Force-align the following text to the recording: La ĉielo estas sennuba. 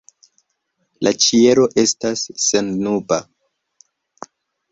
La 1.07 1.11
ĉielo 1.25 1.65
estas 1.83 2.23
sennuba. 2.45 3.19